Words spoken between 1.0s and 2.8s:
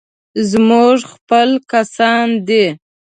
خپل کسان دي.